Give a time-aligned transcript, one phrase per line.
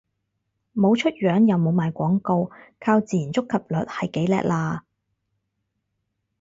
[0.73, 4.81] 冇出樣又冇賣廣告，靠自然觸及率係幾叻喇